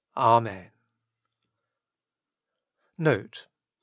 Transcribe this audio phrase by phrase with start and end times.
[0.17, 0.71] Amen.
[2.97, 3.45] NOTE.